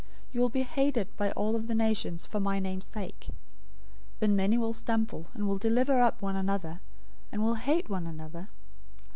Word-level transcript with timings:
You 0.31 0.41
will 0.41 0.49
be 0.49 0.63
hated 0.63 1.15
by 1.15 1.29
all 1.33 1.55
of 1.55 1.67
the 1.67 1.75
nations 1.75 2.25
for 2.25 2.39
my 2.39 2.57
name's 2.57 2.87
sake. 2.87 3.25
024:010 4.15 4.17
Then 4.17 4.35
many 4.35 4.57
will 4.57 4.73
stumble, 4.73 5.27
and 5.35 5.47
will 5.47 5.59
deliver 5.59 6.01
up 6.01 6.19
one 6.23 6.35
another, 6.35 6.81
and 7.31 7.43
will 7.43 7.53
hate 7.53 7.87
one 7.87 8.07
another. 8.07 8.49